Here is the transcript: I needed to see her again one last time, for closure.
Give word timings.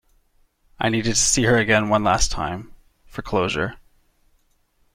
I 0.79 0.89
needed 0.89 1.09
to 1.11 1.15
see 1.15 1.43
her 1.43 1.57
again 1.57 1.89
one 1.89 2.03
last 2.03 2.31
time, 2.31 2.73
for 3.05 3.21
closure. 3.21 3.75